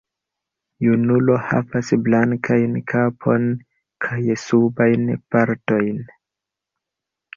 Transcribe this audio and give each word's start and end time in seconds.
Junulo 0.85 1.35
havas 1.49 1.91
blankajn 2.07 2.79
kapon 2.93 3.45
kaj 4.07 4.21
subajn 4.47 5.07
partojn. 5.37 6.05